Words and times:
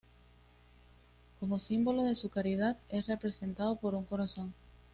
Como 1.39 1.59
símbolo 1.59 2.01
de 2.01 2.15
su 2.15 2.29
caridad 2.31 2.75
es 2.89 3.05
representado 3.05 3.75
por 3.75 3.93
un 3.93 4.03
corazón. 4.03 4.51